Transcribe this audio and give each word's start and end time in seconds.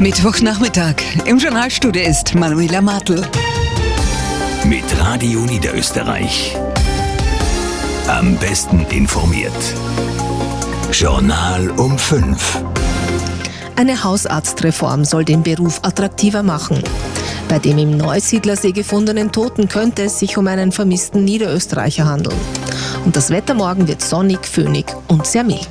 Mittwochnachmittag. 0.00 0.94
Im 1.24 1.38
Journalstudio 1.38 2.02
ist 2.02 2.32
Manuela 2.36 2.80
Martl. 2.80 3.20
Mit 4.64 4.84
Radio 5.00 5.40
Niederösterreich. 5.40 6.56
Am 8.06 8.36
besten 8.36 8.86
informiert. 8.90 9.52
Journal 10.92 11.70
um 11.70 11.98
5. 11.98 12.62
Eine 13.74 14.04
Hausarztreform 14.04 15.04
soll 15.04 15.24
den 15.24 15.42
Beruf 15.42 15.80
attraktiver 15.82 16.44
machen. 16.44 16.80
Bei 17.48 17.58
dem 17.58 17.78
im 17.78 17.96
Neusiedlersee 17.96 18.70
gefundenen 18.70 19.32
Toten 19.32 19.66
könnte 19.66 20.04
es 20.04 20.20
sich 20.20 20.38
um 20.38 20.46
einen 20.46 20.70
vermissten 20.70 21.24
Niederösterreicher 21.24 22.04
handeln. 22.04 22.38
Und 23.04 23.16
das 23.16 23.30
Wetter 23.30 23.54
morgen 23.54 23.88
wird 23.88 24.02
sonnig, 24.02 24.46
föhnig 24.46 24.86
und 25.08 25.26
sehr 25.26 25.42
mild. 25.42 25.68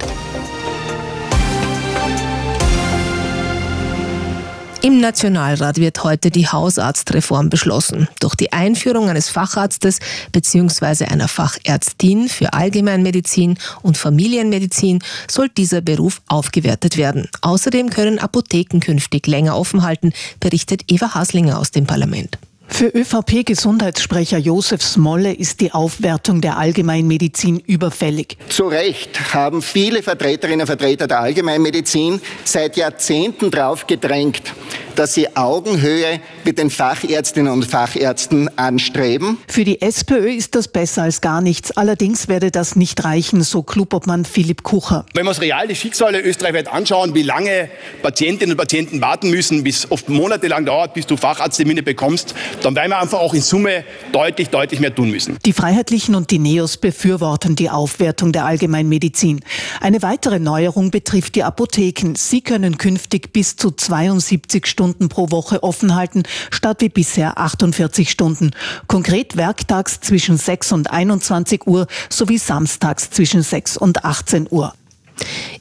Im 4.84 5.02
Nationalrat 5.02 5.78
wird 5.78 6.04
heute 6.04 6.30
die 6.30 6.48
Hausarztreform 6.48 7.50
beschlossen. 7.50 8.08
Durch 8.20 8.36
die 8.36 8.54
Einführung 8.54 9.10
eines 9.10 9.28
Facharztes 9.28 10.00
bzw. 10.32 11.06
einer 11.06 11.28
Fachärztin 11.28 12.30
für 12.30 12.54
Allgemeinmedizin 12.54 13.58
und 13.82 13.98
Familienmedizin 13.98 15.00
soll 15.30 15.50
dieser 15.50 15.82
Beruf 15.82 16.22
aufgewertet 16.28 16.96
werden. 16.96 17.28
Außerdem 17.42 17.90
können 17.90 18.20
Apotheken 18.20 18.80
künftig 18.80 19.26
länger 19.26 19.58
offen 19.58 19.82
halten, 19.82 20.14
berichtet 20.40 20.84
Eva 20.88 21.16
Haslinger 21.16 21.58
aus 21.58 21.72
dem 21.72 21.88
Parlament. 21.88 22.38
Für 22.68 22.88
ÖVP-Gesundheitssprecher 22.88 24.38
Josef 24.38 24.84
Smolle 24.84 25.34
ist 25.34 25.62
die 25.62 25.72
Aufwertung 25.72 26.42
der 26.42 26.58
Allgemeinmedizin 26.58 27.60
überfällig. 27.60 28.38
Zu 28.50 28.68
Recht 28.68 29.34
haben 29.34 29.62
viele 29.62 30.04
Vertreterinnen 30.04 30.62
und 30.62 30.68
Vertreter 30.68 31.08
der 31.08 31.22
Allgemeinmedizin 31.22 32.22
seit 32.44 32.78
Jahrzehnten 32.78 33.50
darauf 33.50 33.88
gedrängt, 33.88 34.54
dass 34.98 35.14
sie 35.14 35.36
Augenhöhe 35.38 36.20
mit 36.44 36.58
den 36.58 36.70
Fachärztinnen 36.70 37.52
und 37.52 37.66
Fachärzten 37.66 38.50
anstreben. 38.58 39.38
Für 39.48 39.64
die 39.64 39.82
SPÖ 39.82 40.32
ist 40.32 40.56
das 40.56 40.68
besser 40.68 41.04
als 41.04 41.22
gar 41.22 41.40
nichts. 41.42 41.72
Allerdings 41.72 42.28
werde 42.28 42.50
das 42.52 42.76
nicht 42.76 43.04
reichen, 43.04 43.44
so 43.44 43.62
Klubobmann 43.62 44.26
Philipp 44.26 44.64
Kucher. 44.64 45.06
Wenn 45.14 45.26
wir 45.26 45.30
uns 45.30 45.42
real 45.42 45.68
die 45.68 45.76
Schicksale 45.76 46.20
österreichweit 46.22 46.68
anschauen, 46.68 47.14
wie 47.14 47.22
lange 47.22 47.70
Patientinnen 48.02 48.54
und 48.54 48.58
Patienten 48.58 49.00
warten 49.00 49.30
müssen, 49.30 49.64
bis 49.64 49.90
oft 49.92 50.10
monatelang 50.10 50.66
dauert, 50.66 50.96
bis 50.96 51.06
du 51.06 51.16
Facharzttermine 51.16 51.84
bekommst, 51.84 52.34
dann 52.64 52.76
werden 52.76 52.90
wir 52.90 53.00
einfach 53.00 53.20
auch 53.20 53.36
in 53.36 53.42
Summe 53.42 53.84
deutlich, 54.12 54.50
deutlich 54.50 54.80
mehr 54.80 54.94
tun 54.94 55.12
müssen. 55.12 55.38
Die 55.46 55.54
Freiheitlichen 55.54 56.16
und 56.16 56.32
die 56.32 56.40
Neos 56.40 56.78
befürworten 56.78 57.56
die 57.56 57.70
Aufwertung 57.70 58.32
der 58.32 58.46
Allgemeinmedizin. 58.46 59.42
Eine 59.80 60.02
weitere 60.02 60.40
Neuerung 60.40 60.90
betrifft 60.90 61.36
die 61.36 61.44
Apotheken. 61.44 62.16
Sie 62.16 62.42
können 62.42 62.80
künftig 62.80 63.32
bis 63.32 63.56
zu 63.58 63.70
72 63.70 64.66
Stunden 64.66 64.87
Stunden 64.88 65.10
pro 65.10 65.32
Woche 65.32 65.64
offen 65.64 65.96
halten, 65.96 66.24
statt 66.50 66.80
wie 66.80 66.88
bisher 66.88 67.38
48 67.38 68.10
Stunden. 68.10 68.52
Konkret 68.88 69.36
werktags 69.36 70.00
zwischen 70.00 70.38
6 70.38 70.72
und 70.72 70.92
21 70.92 71.68
Uhr 71.68 71.88
sowie 72.10 72.38
samstags 72.38 73.10
zwischen 73.10 73.42
6 73.42 73.76
und 73.76 74.06
18 74.06 74.48
Uhr. 74.50 74.74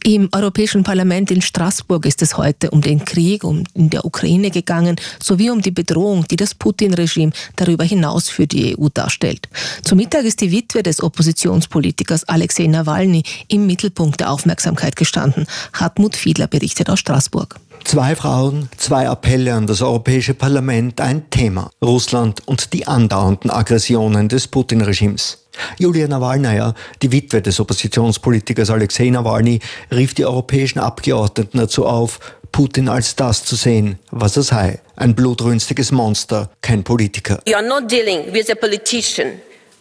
Im 0.04 0.28
Europäischen 0.30 0.84
Parlament 0.84 1.32
in 1.32 1.42
Straßburg 1.42 2.06
ist 2.06 2.22
es 2.22 2.36
heute 2.36 2.70
um 2.70 2.82
den 2.82 3.04
Krieg 3.04 3.42
in 3.42 3.90
der 3.90 4.04
Ukraine 4.04 4.52
gegangen, 4.52 4.94
sowie 5.20 5.50
um 5.50 5.60
die 5.60 5.72
Bedrohung, 5.72 6.28
die 6.28 6.36
das 6.36 6.54
Putin-Regime 6.54 7.32
darüber 7.56 7.82
hinaus 7.82 8.28
für 8.28 8.46
die 8.46 8.78
EU 8.78 8.86
darstellt. 8.94 9.48
Zum 9.82 9.96
Mittag 9.96 10.24
ist 10.24 10.40
die 10.40 10.52
Witwe 10.52 10.84
des 10.84 11.02
Oppositionspolitikers 11.02 12.24
Alexei 12.24 12.68
Nawalny 12.68 13.24
im 13.48 13.66
Mittelpunkt 13.66 14.20
der 14.20 14.30
Aufmerksamkeit 14.30 14.94
gestanden. 14.94 15.46
Hartmut 15.72 16.14
Fiedler 16.14 16.46
berichtet 16.46 16.88
aus 16.90 17.00
Straßburg. 17.00 17.56
Zwei 17.86 18.16
Frauen, 18.16 18.68
zwei 18.78 19.08
Appelle 19.08 19.54
an 19.54 19.68
das 19.68 19.80
Europäische 19.80 20.34
Parlament, 20.34 21.00
ein 21.00 21.30
Thema. 21.30 21.70
Russland 21.80 22.42
und 22.44 22.72
die 22.72 22.88
andauernden 22.88 23.48
Aggressionen 23.48 24.28
des 24.28 24.48
Putin-Regimes. 24.48 25.46
Julia 25.78 26.08
Nawalnaja, 26.08 26.74
die 27.00 27.12
Witwe 27.12 27.40
des 27.40 27.60
Oppositionspolitikers 27.60 28.70
Alexei 28.70 29.08
Nawalny, 29.10 29.60
rief 29.92 30.14
die 30.14 30.26
europäischen 30.26 30.80
Abgeordneten 30.80 31.58
dazu 31.58 31.86
auf, 31.86 32.18
Putin 32.50 32.88
als 32.88 33.14
das 33.14 33.44
zu 33.44 33.54
sehen, 33.54 34.00
was 34.10 34.36
er 34.36 34.42
sei. 34.42 34.80
Ein 34.96 35.14
blutrünstiges 35.14 35.92
Monster, 35.92 36.50
kein 36.62 36.82
Politiker. 36.82 37.40
You 37.46 37.54
are 37.54 37.66
not 37.66 37.88
dealing 37.88 38.32
with 38.32 38.50
a 38.50 38.56
politician 38.56 39.34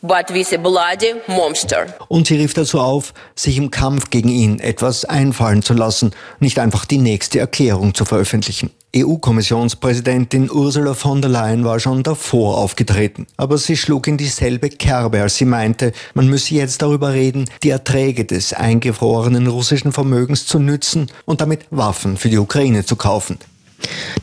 but 0.08 0.34
with 0.34 0.54
a 0.54 0.58
bloody 0.58 1.16
monster. 1.28 1.88
Und 2.08 2.28
sie 2.28 2.36
rief 2.36 2.54
dazu 2.54 2.80
auf, 2.80 3.14
sich 3.36 3.58
im 3.58 3.72
Kampf 3.72 4.10
gegen 4.10 4.30
ihn 4.30 4.60
etwas 4.60 5.06
einfallen 5.06 5.62
zu 5.62 5.74
lassen, 5.74 6.12
nicht 6.40 6.60
einfach 6.60 6.86
die 6.86 6.98
nächste 6.98 7.40
Erklärung 7.40 7.94
zu 7.94 8.06
veröffentlichen. 8.06 8.72
EU-Kommissionspräsidentin 8.96 10.50
Ursula 10.50 10.94
von 10.94 11.22
der 11.22 11.30
Leyen 11.30 11.66
war 11.66 11.82
schon 11.82 12.02
davor 12.02 12.58
aufgetreten, 12.58 13.28
aber 13.36 13.58
sie 13.58 13.76
schlug 13.76 14.08
in 14.08 14.16
dieselbe 14.16 14.70
Kerbe, 14.70 15.22
als 15.22 15.36
sie 15.36 15.44
meinte, 15.44 15.92
man 16.14 16.28
müsse 16.28 16.56
jetzt 16.56 16.82
darüber 16.82 17.12
reden, 17.12 17.50
die 17.64 17.72
Erträge 17.72 18.24
des 18.24 18.54
eingefrorenen 18.54 19.48
russischen 19.48 19.92
Vermögens 19.92 20.46
zu 20.46 20.60
nützen 20.60 21.12
und 21.26 21.42
damit 21.42 21.66
Waffen 21.72 22.16
für 22.16 22.30
die 22.30 22.38
Ukraine 22.38 22.86
zu 22.86 22.96
kaufen. 22.96 23.38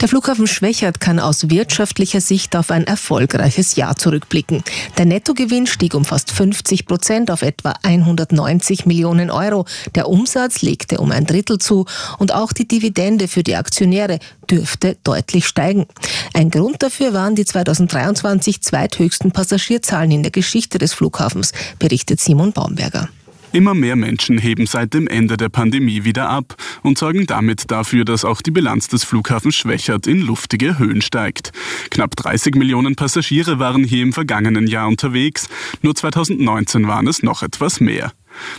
Der 0.01 0.09
Flughafen 0.09 0.47
Schwächert 0.47 1.01
kann 1.01 1.21
aus 1.21 1.49
wirtschaftlicher 1.49 2.21
Sicht 2.21 2.57
auf 2.57 2.71
ein 2.71 2.87
erfolgreiches 2.87 3.77
Jahr 3.77 3.97
zurückblicken. 3.97 4.65
Der 4.99 5.07
Nettogewinn 5.07 5.67
stieg 5.67 5.95
um 5.95 6.05
fast 6.05 6.33
50 6.33 6.87
Prozent 6.87 7.31
auf 7.31 7.43
etwa 7.43 7.75
190 7.83 8.87
Millionen 8.87 9.31
Euro. 9.31 9.65
Der 9.95 10.09
Umsatz 10.09 10.63
legte 10.63 10.99
um 10.99 11.13
ein 11.13 11.27
Drittel 11.27 11.59
zu 11.59 11.87
und 12.19 12.35
auch 12.35 12.53
die 12.53 12.67
Dividende 12.67 13.29
für 13.29 13.43
die 13.43 13.57
Aktionäre 13.57 14.19
dürfte 14.51 14.97
deutlich 15.05 15.47
steigen. 15.47 15.87
Ein 16.35 16.51
Grund 16.51 16.83
dafür 16.83 17.13
waren 17.13 17.35
die 17.35 17.45
2023 17.45 18.61
zweithöchsten 18.63 19.33
Passagierzahlen 19.33 20.11
in 20.11 20.23
der 20.23 20.33
Geschichte 20.33 20.79
des 20.79 20.93
Flughafens, 20.93 21.53
berichtet 21.79 22.21
Simon 22.21 22.53
Baumberger. 22.53 23.09
Immer 23.53 23.75
mehr 23.75 23.97
Menschen 23.97 24.39
heben 24.39 24.67
seit 24.67 24.95
dem 24.95 25.07
Ende 25.07 25.37
der 25.37 25.51
Pandemie 25.51 26.05
wieder 26.05 26.31
ab 26.31 26.57
und 26.83 26.97
sorgen 26.97 27.27
damit 27.27 27.71
dafür, 27.71 28.07
dass 28.07 28.25
auch 28.25 28.41
die 28.41 28.51
Bilanz 28.51 28.89
des 28.89 29.05
Flughafens 29.05 29.57
Schwächert 29.57 30.07
in 30.07 30.23
luftige 30.23 30.79
Höhen 30.79 31.03
steigt. 31.03 31.53
Knapp 31.91 32.17
30 32.17 32.55
Millionen 32.55 32.97
Passagiere 32.97 33.59
waren 33.59 33.85
hier 33.85 34.03
im 34.03 34.15
vergangenen 34.15 34.67
Jahr 34.67 34.89
unterwegs, 34.89 35.49
nur 35.83 35.95
2019 35.95 36.89
waren 36.89 37.07
es 37.07 37.23
noch 37.23 37.43
etwas 37.43 37.81
mehr. 37.81 38.13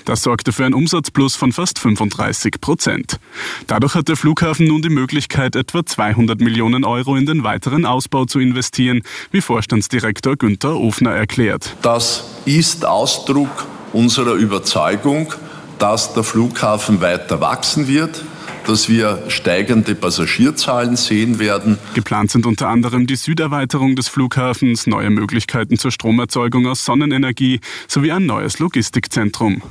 Das 0.05 0.21
sorgte 0.21 0.53
für 0.53 0.65
einen 0.65 0.75
Umsatzplus 0.75 1.35
von 1.35 1.51
fast 1.51 1.79
35 1.79 2.61
Prozent. 2.61 3.19
Dadurch 3.65 3.95
hat 3.95 4.07
der 4.07 4.15
Flughafen 4.15 4.67
nun 4.67 4.83
die 4.83 4.89
Möglichkeit, 4.89 5.55
etwa 5.55 5.83
200 5.83 6.39
Millionen 6.39 6.85
Euro 6.85 7.15
in 7.15 7.25
den 7.25 7.43
weiteren 7.43 7.87
Ausbau 7.87 8.25
zu 8.25 8.39
investieren, 8.39 9.01
wie 9.31 9.41
Vorstandsdirektor 9.41 10.35
Günther 10.35 10.79
Ofner 10.79 11.11
erklärt. 11.11 11.75
Das 11.81 12.25
ist 12.45 12.85
Ausdruck 12.85 13.72
unserer 13.93 14.33
Überzeugung, 14.33 15.33
dass 15.79 16.13
der 16.13 16.23
Flughafen 16.23 17.01
weiter 17.01 17.41
wachsen 17.41 17.87
wird, 17.87 18.23
dass 18.67 18.89
wir 18.89 19.23
steigende 19.27 19.95
Passagierzahlen 19.95 20.95
sehen 20.95 21.39
werden. 21.39 21.77
Geplant 21.93 22.31
sind 22.31 22.45
unter 22.45 22.69
anderem 22.69 23.07
die 23.07 23.15
Süderweiterung 23.15 23.95
des 23.95 24.07
Flughafens, 24.07 24.87
neue 24.87 25.09
Möglichkeiten 25.09 25.77
zur 25.77 25.91
Stromerzeugung 25.91 26.67
aus 26.67 26.85
Sonnenenergie 26.85 27.59
sowie 27.87 28.11
ein 28.11 28.25
neues 28.25 28.59
Logistikzentrum. 28.59 29.61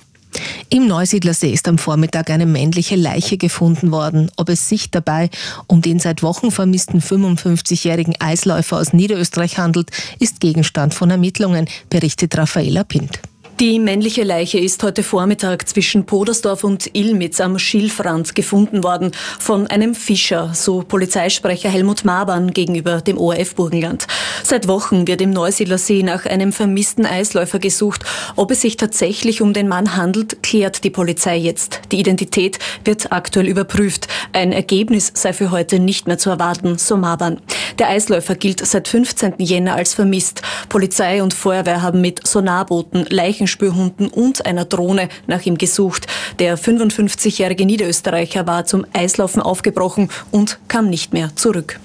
Im 0.71 0.87
Neusiedlersee 0.87 1.53
ist 1.53 1.69
am 1.69 1.77
Vormittag 1.77 2.31
eine 2.31 2.47
männliche 2.47 2.97
Leiche 2.97 3.37
gefunden 3.37 3.91
worden. 3.91 4.31
Ob 4.37 4.49
es 4.49 4.69
sich 4.69 4.91
dabei 4.91 5.29
um 5.67 5.83
den 5.83 5.99
seit 5.99 6.23
Wochen 6.23 6.51
vermissten 6.51 7.01
55-jährigen 7.01 8.15
Eisläufer 8.19 8.79
aus 8.79 8.95
Niederösterreich 8.95 9.59
handelt, 9.59 9.91
ist 10.19 10.41
Gegenstand 10.41 10.95
von 10.95 11.11
Ermittlungen, 11.11 11.69
berichtet 11.91 12.37
Raffaela 12.39 12.85
Pint. 12.85 13.21
Die 13.61 13.79
männliche 13.79 14.25
Leiche 14.25 14.59
ist 14.59 14.83
heute 14.83 15.03
Vormittag 15.03 15.69
zwischen 15.69 16.05
Podersdorf 16.05 16.65
und 16.65 16.91
Ilmitz 16.95 17.41
am 17.41 17.59
Schilfrand 17.59 18.35
gefunden 18.35 18.83
worden 18.83 19.13
von 19.39 19.69
einem 19.69 19.95
Fischer, 19.95 20.51
so 20.55 20.83
Polizeisprecher 20.83 21.69
Helmut 21.69 22.05
Mabern 22.05 22.53
gegenüber 22.53 23.03
dem 23.03 23.19
ORF 23.19 23.55
Burgenland. 23.55 24.07
Seit 24.43 24.67
Wochen 24.67 25.07
wird 25.07 25.21
im 25.21 25.31
Neusiedlersee 25.31 26.03
nach 26.03 26.27
einem 26.27 26.53
vermissten 26.53 27.07
Eisläufer 27.07 27.61
gesucht. 27.61 28.05
Ob 28.35 28.51
es 28.51 28.63
sich 28.63 28.77
tatsächlich 28.77 29.43
um 29.43 29.53
den 29.53 29.69
Mann 29.69 29.97
handelt, 29.97 30.43
klärt 30.43 30.83
die 30.83 30.91
Polizei 30.91 31.37
jetzt. 31.37 31.83
Die 31.93 32.01
Identität 32.01 32.59
wird 32.85 33.13
aktuell 33.13 33.47
überprüft. 33.47 34.09
Ein 34.33 34.53
Ergebnis 34.53 35.13
sei 35.15 35.33
für 35.33 35.53
heute 35.53 35.79
nicht 35.79 36.09
mehr 36.09 36.19
zu 36.19 36.31
erwarten, 36.31 36.79
so 36.79 36.97
Mabern. 36.97 37.41
Der 37.79 37.89
Eisläufer 37.89 38.35
gilt 38.35 38.65
seit 38.67 38.89
15. 38.89 39.35
Jänner 39.39 39.75
als 39.75 39.95
vermisst. 39.95 40.43
Polizei 40.69 41.23
und 41.23 41.33
Feuerwehr 41.33 41.83
haben 41.83 42.01
mit 42.01 42.27
Sonarbooten, 42.27 43.07
Leichenspürhunden 43.43 44.09
und 44.09 44.47
einer 44.47 44.65
Drohne 44.65 45.09
nach 45.27 45.45
ihm 45.45 45.59
gesucht. 45.59 46.07
Der 46.39 46.57
55-jährige 46.57 47.67
Niederösterreicher 47.67 48.47
war 48.47 48.65
zum 48.65 48.87
Eislaufen 48.93 49.43
aufgebrochen 49.43 50.11
und 50.31 50.59
kam 50.69 50.89
nicht 50.89 51.13
mehr 51.13 51.35
zurück. 51.35 51.81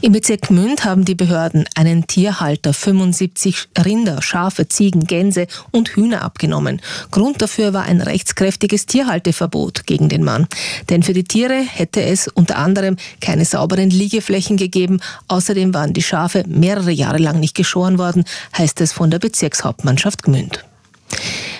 Im 0.00 0.10
Bezirk 0.10 0.48
Gmünd 0.48 0.84
haben 0.84 1.04
die 1.04 1.14
Behörden 1.14 1.64
einen 1.76 2.08
Tierhalter 2.08 2.74
75 2.74 3.68
Rinder, 3.84 4.20
Schafe, 4.20 4.66
Ziegen, 4.66 5.06
Gänse 5.06 5.46
und 5.70 5.90
Hühner 5.90 6.22
abgenommen. 6.22 6.80
Grund 7.12 7.40
dafür 7.40 7.72
war 7.72 7.84
ein 7.84 8.00
rechtskräftiges 8.00 8.86
Tierhalteverbot 8.86 9.86
gegen 9.86 10.08
den 10.08 10.24
Mann. 10.24 10.48
Denn 10.90 11.04
für 11.04 11.12
die 11.12 11.22
Tiere 11.22 11.54
hätte 11.60 12.02
es 12.02 12.26
unter 12.26 12.58
anderem 12.58 12.96
keine 13.20 13.44
sauberen 13.44 13.90
Liegeflächen 13.90 14.56
gegeben. 14.56 15.00
Außerdem 15.28 15.72
waren 15.72 15.92
die 15.92 16.02
Schafe 16.02 16.42
mehrere 16.48 16.90
Jahre 16.90 17.18
lang 17.18 17.38
nicht 17.38 17.54
geschoren 17.54 17.98
worden, 17.98 18.24
heißt 18.58 18.80
es 18.80 18.92
von 18.92 19.12
der 19.12 19.20
Bezirkshauptmannschaft 19.20 20.24
Gmünd. 20.24 20.64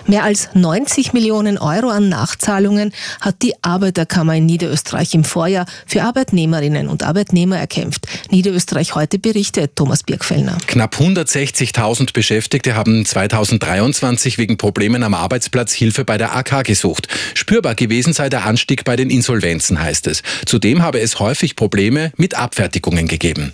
Mehr 0.07 0.25
als 0.25 0.49
90 0.55 1.13
Millionen 1.13 1.59
Euro 1.59 1.89
an 1.89 2.09
Nachzahlungen 2.09 2.93
hat 3.21 3.37
die 3.43 3.55
Arbeiterkammer 3.63 4.37
in 4.37 4.47
Niederösterreich 4.47 5.15
im 5.15 5.25
Vorjahr 5.25 5.67
für 5.87 6.03
Arbeitnehmerinnen 6.03 6.89
und 6.89 7.03
Arbeitnehmer 7.03 7.59
erkämpft. 7.59 8.07
Niederösterreich 8.31 8.95
heute 8.95 9.19
berichtet 9.19 9.77
Thomas 9.77 10.03
Birgfellner. 10.03 10.59
Knapp 10.67 10.97
160.000 10.97 12.13
Beschäftigte 12.13 12.75
haben 12.75 13.05
2023 13.05 14.39
wegen 14.39 14.59
Problemen 14.59 15.03
am 15.03 15.15
Arbeitsplatz 15.15 15.73
Hilfe 15.73 16.05
bei 16.05 16.19
der 16.19 16.35
AK 16.37 16.65
gesucht. 16.65 17.09
Spürbar 17.35 17.75
gewesen 17.75 18.13
sei 18.13 18.29
der 18.29 18.45
Anstieg 18.45 18.85
bei 18.85 18.97
den 18.97 19.11
Insolvenzen, 19.11 19.81
heißt 19.81 20.09
es. 20.09 20.23
Zudem 20.47 20.83
habe 20.83 21.01
es 21.01 21.21
häufig 21.21 21.57
Probleme 21.57 22.13
mit 22.17 22.35
Abfertigungen 22.35 23.07
gegeben. 23.07 23.53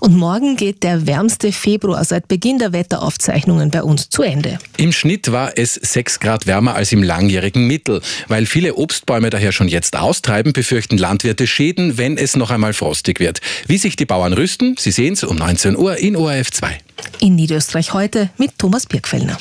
Und 0.00 0.16
morgen 0.16 0.56
geht 0.56 0.82
der 0.82 1.06
wärmste 1.06 1.52
Februar 1.52 2.04
seit 2.04 2.28
Beginn 2.28 2.58
der 2.58 2.72
Wetteraufzeichnungen 2.72 3.70
bei 3.70 3.82
uns 3.82 4.08
zu 4.08 4.22
Ende. 4.22 4.58
Im 4.76 4.92
Schnitt 4.92 5.32
war 5.32 5.52
es 5.56 5.74
6 5.74 6.20
Grad 6.20 6.46
wärmer 6.46 6.74
als 6.74 6.92
im 6.92 7.02
langjährigen 7.02 7.66
Mittel. 7.66 8.00
Weil 8.28 8.46
viele 8.46 8.74
Obstbäume 8.74 9.30
daher 9.30 9.52
schon 9.52 9.68
jetzt 9.68 9.96
austreiben, 9.96 10.52
befürchten 10.52 10.98
Landwirte 10.98 11.46
Schäden, 11.46 11.98
wenn 11.98 12.16
es 12.16 12.36
noch 12.36 12.50
einmal 12.50 12.72
frostig 12.72 13.20
wird. 13.20 13.40
Wie 13.66 13.78
sich 13.78 13.96
die 13.96 14.06
Bauern 14.06 14.32
rüsten, 14.32 14.76
Sie 14.78 14.90
sehen 14.90 15.14
es 15.14 15.24
um 15.24 15.36
19 15.36 15.76
Uhr 15.76 15.96
in 15.96 16.16
ORF 16.16 16.50
2. 16.50 16.78
In 17.20 17.34
Niederösterreich 17.34 17.92
heute 17.92 18.30
mit 18.38 18.58
Thomas 18.58 18.86
Birkfellner. 18.86 19.36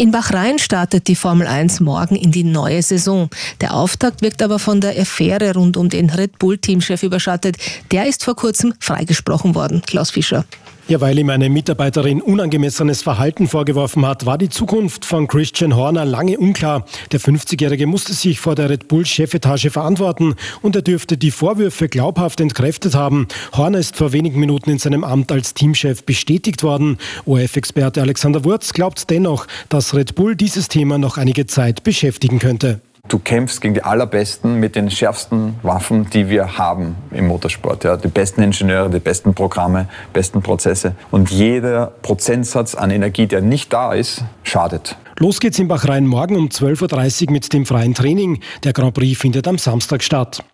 In 0.00 0.12
Bahrain 0.12 0.58
startet 0.58 1.08
die 1.08 1.14
Formel 1.14 1.46
1 1.46 1.80
morgen 1.80 2.16
in 2.16 2.32
die 2.32 2.42
neue 2.42 2.80
Saison. 2.80 3.28
Der 3.60 3.74
Auftakt 3.74 4.22
wirkt 4.22 4.40
aber 4.40 4.58
von 4.58 4.80
der 4.80 4.98
Affäre 4.98 5.52
rund 5.52 5.76
um 5.76 5.90
den 5.90 6.08
Red 6.08 6.38
Bull-Teamchef 6.38 7.02
überschattet. 7.02 7.58
Der 7.90 8.06
ist 8.06 8.24
vor 8.24 8.34
kurzem 8.34 8.72
freigesprochen 8.80 9.54
worden. 9.54 9.82
Klaus 9.86 10.08
Fischer. 10.08 10.46
Ja, 10.90 11.00
weil 11.00 11.20
ihm 11.20 11.30
eine 11.30 11.48
Mitarbeiterin 11.50 12.20
unangemessenes 12.20 13.02
Verhalten 13.02 13.46
vorgeworfen 13.46 14.04
hat, 14.04 14.26
war 14.26 14.38
die 14.38 14.48
Zukunft 14.48 15.04
von 15.04 15.28
Christian 15.28 15.76
Horner 15.76 16.04
lange 16.04 16.36
unklar. 16.36 16.84
Der 17.12 17.20
50-Jährige 17.20 17.86
musste 17.86 18.12
sich 18.12 18.40
vor 18.40 18.56
der 18.56 18.70
Red 18.70 18.88
Bull-Chefetage 18.88 19.70
verantworten 19.70 20.34
und 20.62 20.74
er 20.74 20.82
dürfte 20.82 21.16
die 21.16 21.30
Vorwürfe 21.30 21.88
glaubhaft 21.88 22.40
entkräftet 22.40 22.96
haben. 22.96 23.28
Horner 23.52 23.78
ist 23.78 23.94
vor 23.94 24.12
wenigen 24.12 24.40
Minuten 24.40 24.68
in 24.68 24.78
seinem 24.80 25.04
Amt 25.04 25.30
als 25.30 25.54
Teamchef 25.54 26.02
bestätigt 26.02 26.64
worden. 26.64 26.98
ORF-Experte 27.24 28.02
Alexander 28.02 28.44
Wurz 28.44 28.72
glaubt 28.72 29.10
dennoch, 29.10 29.46
dass 29.68 29.94
Red 29.94 30.16
Bull 30.16 30.34
dieses 30.34 30.66
Thema 30.66 30.98
noch 30.98 31.18
einige 31.18 31.46
Zeit 31.46 31.84
beschäftigen 31.84 32.40
könnte. 32.40 32.80
Du 33.10 33.18
kämpfst 33.18 33.60
gegen 33.60 33.74
die 33.74 33.82
allerbesten 33.82 34.60
mit 34.60 34.76
den 34.76 34.88
schärfsten 34.88 35.56
Waffen, 35.64 36.08
die 36.10 36.28
wir 36.28 36.58
haben 36.58 36.94
im 37.10 37.26
Motorsport. 37.26 37.82
Ja. 37.82 37.96
Die 37.96 38.06
besten 38.06 38.40
Ingenieure, 38.40 38.88
die 38.88 39.00
besten 39.00 39.34
Programme, 39.34 39.88
besten 40.12 40.42
Prozesse. 40.42 40.94
Und 41.10 41.28
jeder 41.28 41.92
Prozentsatz 42.02 42.76
an 42.76 42.92
Energie, 42.92 43.26
der 43.26 43.40
nicht 43.40 43.72
da 43.72 43.94
ist, 43.94 44.22
schadet. 44.44 44.96
Los 45.18 45.40
geht's 45.40 45.58
in 45.58 45.66
Bachrhein 45.66 46.06
morgen 46.06 46.36
um 46.36 46.46
12.30 46.46 47.26
Uhr 47.26 47.32
mit 47.32 47.52
dem 47.52 47.66
freien 47.66 47.94
Training. 47.94 48.40
Der 48.62 48.72
Grand 48.72 48.94
Prix 48.94 49.20
findet 49.20 49.48
am 49.48 49.58
Samstag 49.58 50.04
statt. 50.04 50.44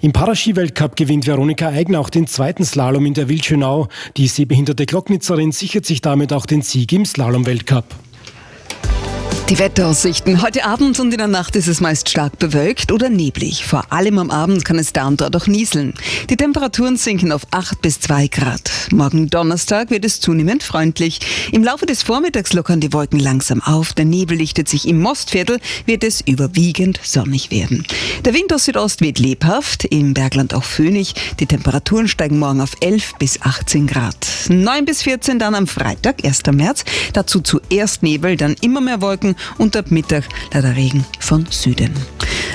Im 0.00 0.14
Paraski-Weltcup 0.14 0.96
gewinnt 0.96 1.26
Veronika 1.26 1.68
Eigner 1.68 2.00
auch 2.00 2.08
den 2.08 2.26
zweiten 2.26 2.64
Slalom 2.64 3.04
in 3.04 3.12
der 3.12 3.28
Wildschönau. 3.28 3.88
Die 4.16 4.26
sehbehinderte 4.26 4.86
Glocknitzerin 4.86 5.52
sichert 5.52 5.84
sich 5.84 6.00
damit 6.00 6.32
auch 6.32 6.46
den 6.46 6.62
Sieg 6.62 6.94
im 6.94 7.04
Slalom-Weltcup. 7.04 7.84
Die 9.48 9.60
Wetteraussichten. 9.60 10.42
Heute 10.42 10.64
Abend 10.64 10.98
und 10.98 11.12
in 11.12 11.18
der 11.18 11.28
Nacht 11.28 11.54
ist 11.54 11.68
es 11.68 11.80
meist 11.80 12.08
stark 12.08 12.36
bewölkt 12.40 12.90
oder 12.90 13.08
neblig. 13.08 13.64
Vor 13.64 13.92
allem 13.92 14.18
am 14.18 14.32
Abend 14.32 14.64
kann 14.64 14.76
es 14.76 14.92
da 14.92 15.06
und 15.06 15.20
dort 15.20 15.36
auch 15.36 15.46
nieseln. 15.46 15.94
Die 16.28 16.36
Temperaturen 16.36 16.96
sinken 16.96 17.30
auf 17.30 17.42
8 17.52 17.80
bis 17.80 18.00
2 18.00 18.26
Grad. 18.26 18.68
Morgen 18.90 19.30
Donnerstag 19.30 19.90
wird 19.90 20.04
es 20.04 20.18
zunehmend 20.20 20.64
freundlich. 20.64 21.20
Im 21.52 21.62
Laufe 21.62 21.86
des 21.86 22.02
Vormittags 22.02 22.54
lockern 22.54 22.80
die 22.80 22.92
Wolken 22.92 23.20
langsam 23.20 23.62
auf. 23.62 23.92
Der 23.92 24.04
Nebel 24.04 24.36
lichtet 24.36 24.68
sich 24.68 24.88
im 24.88 25.00
Mostviertel, 25.00 25.60
wird 25.84 26.02
es 26.02 26.22
überwiegend 26.22 26.98
sonnig 27.04 27.52
werden. 27.52 27.86
Der 28.24 28.34
Wind 28.34 28.52
aus 28.52 28.64
Südost 28.64 29.00
weht 29.00 29.20
lebhaft, 29.20 29.84
im 29.84 30.12
Bergland 30.12 30.54
auch 30.54 30.64
föhnig. 30.64 31.14
Die 31.38 31.46
Temperaturen 31.46 32.08
steigen 32.08 32.40
morgen 32.40 32.60
auf 32.60 32.72
11 32.80 33.12
bis 33.20 33.40
18 33.42 33.86
Grad. 33.86 34.16
9 34.48 34.84
bis 34.84 35.02
14 35.02 35.38
dann 35.38 35.54
am 35.54 35.68
Freitag, 35.68 36.24
1. 36.24 36.42
März. 36.50 36.84
Dazu 37.12 37.40
zuerst 37.40 38.02
Nebel, 38.02 38.36
dann 38.36 38.56
immer 38.60 38.80
mehr 38.80 39.00
Wolken 39.00 39.35
und 39.58 39.76
ab 39.76 39.90
Mittag 39.90 40.24
leider 40.52 40.76
Regen 40.76 41.04
von 41.18 41.46
Süden. 41.50 41.92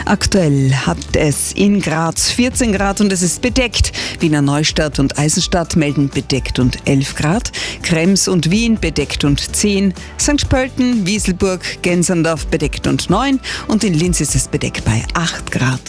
Aktuell 0.06 0.74
hat 0.74 1.16
es 1.16 1.54
in 1.54 1.80
Graz 1.80 2.30
14 2.32 2.74
Grad 2.74 3.02
und 3.02 3.14
es 3.14 3.22
ist 3.22 3.42
bedeckt. 3.42 3.92
Wiener 4.20 4.42
Neustadt 4.42 5.00
und 5.00 5.18
Eisenstadt 5.18 5.76
melden 5.76 6.10
bedeckt 6.10 6.60
und 6.60 6.78
11 6.88 7.16
Grad. 7.16 7.52
Krems 7.84 8.28
und 8.28 8.52
Wien 8.52 8.80
bedeckt 8.80 9.24
und 9.24 9.56
10. 9.56 9.94
St. 10.20 10.50
Pölten, 10.50 11.06
Wieselburg, 11.06 11.62
Gensandorf 11.82 12.48
bedeckt 12.48 12.88
und 12.88 13.10
9. 13.10 13.40
Und 13.68 13.84
in 13.84 13.94
Linz 13.94 14.22
ist 14.22 14.36
es 14.36 14.48
bedeckt 14.48 14.84
bei 14.86 15.04
8 15.14 15.52
Grad. 15.52 15.80